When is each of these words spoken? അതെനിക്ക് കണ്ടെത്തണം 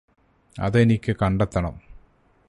അതെനിക്ക് 0.55 1.15
കണ്ടെത്തണം 1.21 1.75